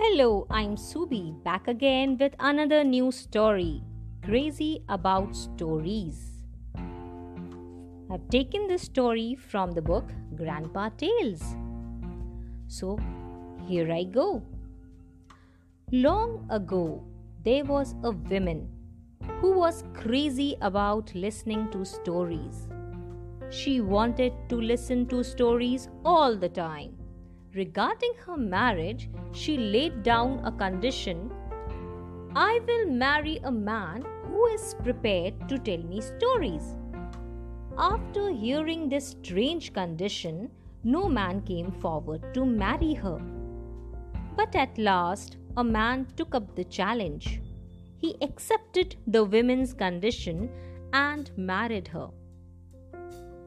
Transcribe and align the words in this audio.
Hello, 0.00 0.46
I'm 0.48 0.76
Subi 0.76 1.42
back 1.42 1.66
again 1.66 2.18
with 2.18 2.32
another 2.38 2.84
new 2.84 3.10
story. 3.10 3.82
Crazy 4.24 4.84
about 4.88 5.34
stories. 5.34 6.20
I've 8.08 8.28
taken 8.30 8.68
this 8.68 8.82
story 8.82 9.34
from 9.34 9.72
the 9.72 9.82
book 9.82 10.12
Grandpa 10.36 10.90
Tales. 10.90 11.42
So, 12.68 12.96
here 13.66 13.90
I 13.92 14.04
go. 14.04 14.44
Long 15.90 16.46
ago, 16.48 17.02
there 17.44 17.64
was 17.64 17.96
a 18.04 18.12
woman 18.12 18.68
who 19.40 19.50
was 19.50 19.82
crazy 19.94 20.54
about 20.60 21.12
listening 21.16 21.72
to 21.72 21.84
stories. 21.84 22.68
She 23.50 23.80
wanted 23.80 24.32
to 24.48 24.60
listen 24.60 25.06
to 25.08 25.24
stories 25.24 25.88
all 26.04 26.36
the 26.36 26.50
time 26.50 26.97
Regarding 27.54 28.12
her 28.26 28.36
marriage, 28.36 29.08
she 29.32 29.56
laid 29.56 30.02
down 30.02 30.40
a 30.44 30.52
condition 30.52 31.30
I 32.36 32.60
will 32.66 32.86
marry 32.90 33.38
a 33.42 33.50
man 33.50 34.04
who 34.26 34.46
is 34.48 34.74
prepared 34.84 35.48
to 35.48 35.58
tell 35.58 35.78
me 35.78 36.00
stories. 36.02 36.76
After 37.78 38.30
hearing 38.30 38.88
this 38.88 39.08
strange 39.08 39.72
condition, 39.72 40.50
no 40.84 41.08
man 41.08 41.40
came 41.42 41.72
forward 41.72 42.34
to 42.34 42.44
marry 42.44 42.92
her. 42.94 43.18
But 44.36 44.54
at 44.54 44.76
last, 44.76 45.38
a 45.56 45.64
man 45.64 46.06
took 46.16 46.34
up 46.34 46.54
the 46.54 46.64
challenge. 46.64 47.40
He 47.96 48.16
accepted 48.20 48.96
the 49.06 49.24
woman's 49.24 49.72
condition 49.72 50.50
and 50.92 51.30
married 51.36 51.88
her. 51.88 52.10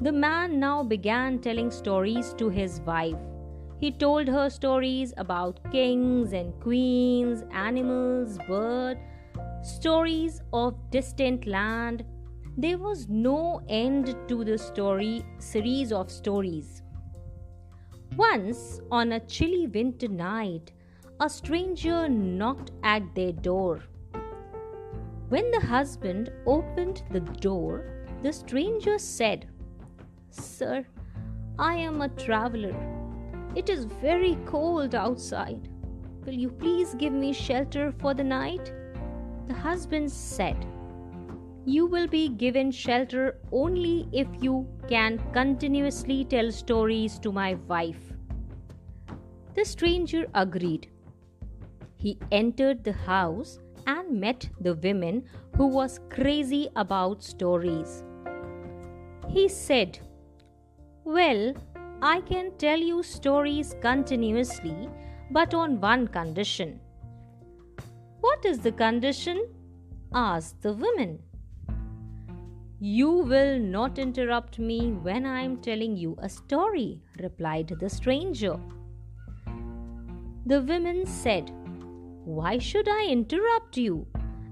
The 0.00 0.12
man 0.12 0.60
now 0.60 0.84
began 0.84 1.40
telling 1.40 1.72
stories 1.72 2.32
to 2.34 2.48
his 2.48 2.80
wife 2.82 3.18
he 3.80 3.92
told 3.92 4.26
her 4.26 4.50
stories 4.50 5.14
about 5.16 5.60
kings 5.70 6.32
and 6.32 6.58
queens, 6.60 7.44
animals, 7.52 8.38
birds, 8.48 9.00
stories 9.62 10.40
of 10.52 10.74
distant 10.90 11.46
land. 11.46 12.04
There 12.56 12.78
was 12.78 13.08
no 13.08 13.62
end 13.68 14.16
to 14.26 14.44
the 14.44 14.58
story 14.58 15.24
series 15.38 15.92
of 15.92 16.10
stories. 16.10 16.82
Once, 18.16 18.80
on 18.90 19.12
a 19.12 19.20
chilly 19.20 19.68
winter 19.68 20.08
night, 20.08 20.72
a 21.20 21.30
stranger 21.30 22.08
knocked 22.08 22.72
at 22.82 23.14
their 23.14 23.32
door. 23.32 23.84
When 25.28 25.50
the 25.52 25.60
husband 25.60 26.32
opened 26.46 27.04
the 27.12 27.20
door, 27.20 28.06
the 28.24 28.32
stranger 28.32 28.98
said, 28.98 29.46
Sir, 30.30 30.84
I 31.58 31.76
am 31.76 32.00
a 32.00 32.08
traveler 32.08 32.97
it 33.54 33.68
is 33.68 33.84
very 33.84 34.36
cold 34.46 34.94
outside. 34.94 35.68
Will 36.24 36.34
you 36.34 36.50
please 36.50 36.94
give 36.94 37.12
me 37.12 37.32
shelter 37.32 37.92
for 37.98 38.14
the 38.14 38.24
night? 38.24 38.72
The 39.46 39.54
husband 39.54 40.12
said, 40.12 40.66
You 41.64 41.86
will 41.86 42.06
be 42.06 42.28
given 42.28 42.70
shelter 42.70 43.38
only 43.50 44.08
if 44.12 44.28
you 44.40 44.66
can 44.88 45.18
continuously 45.32 46.24
tell 46.24 46.52
stories 46.52 47.18
to 47.20 47.32
my 47.32 47.54
wife. 47.66 48.12
The 49.54 49.64
stranger 49.64 50.26
agreed. 50.34 50.88
He 51.96 52.18
entered 52.30 52.84
the 52.84 52.92
house 52.92 53.58
and 53.86 54.20
met 54.20 54.48
the 54.60 54.74
woman 54.74 55.24
who 55.56 55.66
was 55.66 55.98
crazy 56.10 56.68
about 56.76 57.22
stories. 57.22 58.04
He 59.28 59.48
said, 59.48 59.98
Well, 61.04 61.54
I 62.00 62.20
can 62.20 62.52
tell 62.58 62.78
you 62.78 63.02
stories 63.02 63.74
continuously, 63.80 64.88
but 65.32 65.52
on 65.52 65.80
one 65.80 66.06
condition. 66.06 66.78
What 68.20 68.44
is 68.44 68.60
the 68.60 68.70
condition? 68.70 69.48
asked 70.14 70.62
the 70.62 70.72
woman. 70.72 71.18
You 72.78 73.10
will 73.10 73.58
not 73.58 73.98
interrupt 73.98 74.60
me 74.60 74.92
when 74.92 75.26
I 75.26 75.40
am 75.40 75.56
telling 75.56 75.96
you 75.96 76.16
a 76.22 76.28
story, 76.28 77.02
replied 77.18 77.74
the 77.80 77.90
stranger. 77.90 78.60
The 80.46 80.62
woman 80.62 81.04
said, 81.04 81.50
Why 82.24 82.58
should 82.58 82.88
I 82.88 83.06
interrupt 83.06 83.76
you? 83.76 84.06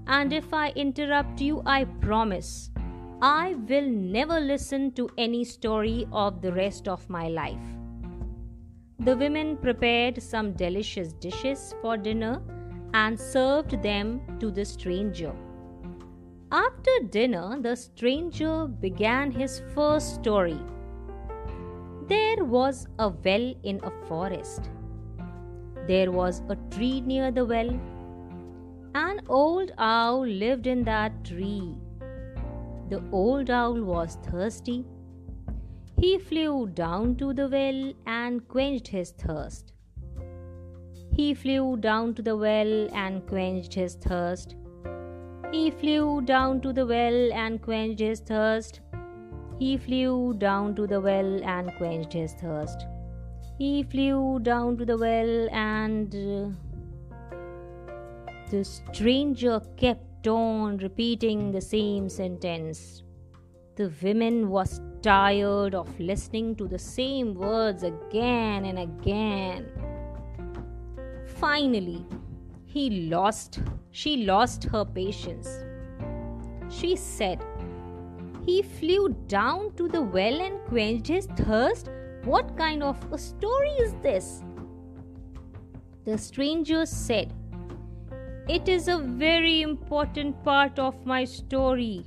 And 0.05 0.33
if 0.33 0.53
I 0.53 0.71
interrupt 0.71 1.39
you, 1.39 1.63
I 1.65 1.85
promise 1.85 2.71
I 3.19 3.55
will 3.67 3.89
never 3.89 4.39
listen 4.39 4.91
to 4.91 5.09
any 5.17 5.43
story 5.43 6.07
of 6.11 6.39
the 6.39 6.51
rest 6.53 6.87
of 6.87 7.09
my 7.09 7.29
life. 7.29 7.67
The 8.99 9.17
women 9.17 9.57
prepared 9.57 10.21
some 10.21 10.51
delicious 10.53 11.13
dishes 11.13 11.73
for 11.81 11.97
dinner 11.97 12.43
and 12.93 13.19
served 13.19 13.81
them 13.81 14.21
to 14.39 14.51
the 14.51 14.63
stranger. 14.63 15.33
After 16.51 16.91
dinner, 17.09 17.59
the 17.59 17.75
stranger 17.75 18.67
began 18.67 19.31
his 19.31 19.63
first 19.73 20.13
story. 20.13 20.59
There 22.07 22.45
was 22.45 22.87
a 22.99 23.09
well 23.09 23.51
in 23.63 23.79
a 23.83 23.91
forest. 24.05 24.69
There 25.87 26.11
was 26.11 26.43
a 26.49 26.55
tree 26.69 27.01
near 27.01 27.31
the 27.31 27.45
well. 27.45 27.79
An 28.93 29.21
old 29.27 29.71
owl 29.79 30.23
lived 30.23 30.67
in 30.67 30.83
that 30.83 31.23
tree. 31.23 31.77
The 32.89 33.03
old 33.11 33.49
owl 33.49 33.81
was 33.83 34.17
thirsty. 34.23 34.85
He 35.97 36.17
flew 36.17 36.67
down 36.67 37.15
to 37.17 37.33
the 37.33 37.47
well 37.49 37.93
and 38.05 38.47
quenched 38.47 38.87
his 38.87 39.11
thirst. 39.11 39.73
He 41.11 41.33
flew 41.33 41.77
down 41.77 42.13
to 42.15 42.21
the 42.21 42.37
well 42.37 42.87
and 42.93 43.25
quenched 43.27 43.73
his 43.73 43.95
thirst. 43.95 44.55
He 45.51 45.71
flew 45.71 46.21
down 46.21 46.61
to 46.61 46.71
the 46.71 46.85
well 46.85 47.33
and 47.33 47.61
quenched 47.61 47.99
his 47.99 48.19
thirst. 48.19 48.81
He 49.59 49.77
flew 49.77 50.35
down 50.37 50.75
to 50.75 50.85
the 50.85 51.01
well 51.01 51.43
and 51.43 51.75
quenched 51.77 52.13
his 52.13 52.33
thirst. 52.33 52.85
He 53.57 53.83
flew 53.83 54.39
down 54.39 54.77
to 54.77 54.85
the 54.85 54.97
well 54.97 55.49
and. 55.51 56.15
Uh, 56.15 56.49
the 58.49 58.63
stranger 58.63 59.59
kept 59.75 60.06
on 60.27 60.77
repeating 60.77 61.51
the 61.51 61.61
same 61.61 62.09
sentence. 62.09 63.03
The 63.75 63.91
woman 64.01 64.49
was 64.49 64.81
tired 65.01 65.75
of 65.75 65.99
listening 65.99 66.55
to 66.55 66.67
the 66.67 66.79
same 66.79 67.33
words 67.35 67.83
again 67.83 68.65
and 68.65 68.79
again. 68.79 69.71
Finally, 71.39 72.05
he 72.65 73.07
lost 73.09 73.59
she 73.91 74.25
lost 74.25 74.65
her 74.65 74.85
patience. 74.85 75.47
She 76.69 76.95
said, 76.95 77.43
He 78.45 78.61
flew 78.61 79.15
down 79.27 79.73
to 79.77 79.87
the 79.87 80.01
well 80.01 80.41
and 80.41 80.59
quenched 80.65 81.07
his 81.07 81.25
thirst. 81.37 81.89
What 82.23 82.55
kind 82.57 82.83
of 82.83 82.97
a 83.11 83.17
story 83.17 83.71
is 83.85 83.93
this? 84.03 84.43
The 86.05 86.17
stranger 86.17 86.85
said, 86.85 87.33
it 88.47 88.69
is 88.69 88.87
a 88.87 88.97
very 88.97 89.61
important 89.61 90.41
part 90.41 90.79
of 90.79 91.05
my 91.05 91.25
story, 91.25 92.05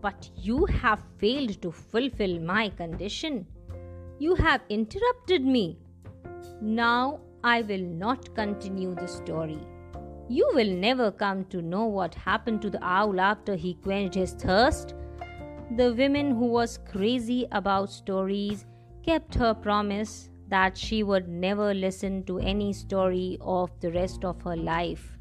but 0.00 0.30
you 0.36 0.64
have 0.66 1.02
failed 1.18 1.60
to 1.62 1.72
fulfill 1.72 2.38
my 2.38 2.68
condition. 2.68 3.44
You 4.20 4.36
have 4.36 4.60
interrupted 4.68 5.44
me. 5.44 5.78
Now 6.60 7.18
I 7.42 7.62
will 7.62 7.82
not 7.82 8.32
continue 8.36 8.94
the 8.94 9.08
story. 9.08 9.58
You 10.28 10.48
will 10.54 10.70
never 10.70 11.10
come 11.10 11.44
to 11.46 11.60
know 11.60 11.86
what 11.86 12.14
happened 12.14 12.62
to 12.62 12.70
the 12.70 12.84
owl 12.84 13.20
after 13.20 13.56
he 13.56 13.74
quenched 13.74 14.14
his 14.14 14.34
thirst. 14.34 14.94
The 15.76 15.92
woman 15.92 16.30
who 16.30 16.46
was 16.46 16.78
crazy 16.78 17.48
about 17.50 17.90
stories 17.90 18.64
kept 19.04 19.34
her 19.34 19.54
promise 19.54 20.30
that 20.46 20.78
she 20.78 21.02
would 21.02 21.28
never 21.28 21.74
listen 21.74 22.22
to 22.26 22.38
any 22.38 22.72
story 22.72 23.38
of 23.40 23.70
the 23.80 23.90
rest 23.90 24.24
of 24.24 24.40
her 24.42 24.56
life. 24.56 25.16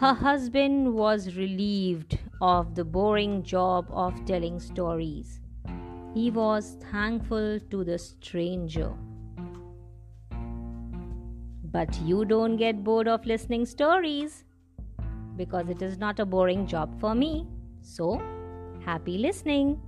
Her 0.00 0.14
husband 0.14 0.94
was 0.94 1.36
relieved 1.36 2.18
of 2.40 2.74
the 2.74 2.84
boring 2.84 3.42
job 3.42 3.86
of 3.90 4.24
telling 4.24 4.58
stories. 4.58 5.40
He 6.14 6.30
was 6.30 6.78
thankful 6.90 7.60
to 7.70 7.84
the 7.84 7.98
stranger. 7.98 8.94
But 11.62 12.00
you 12.00 12.24
don't 12.24 12.56
get 12.56 12.82
bored 12.82 13.08
of 13.08 13.26
listening 13.26 13.66
stories 13.66 14.44
because 15.36 15.68
it 15.68 15.82
is 15.82 15.98
not 15.98 16.18
a 16.18 16.24
boring 16.24 16.66
job 16.66 16.98
for 16.98 17.14
me. 17.14 17.46
So, 17.82 18.22
happy 18.82 19.18
listening. 19.18 19.82